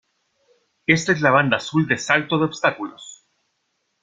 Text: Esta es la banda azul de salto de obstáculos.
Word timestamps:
Esta 0.87 1.11
es 1.11 1.21
la 1.21 1.29
banda 1.29 1.57
azul 1.57 1.87
de 1.87 1.99
salto 1.99 2.39
de 2.39 2.45
obstáculos. 2.45 3.27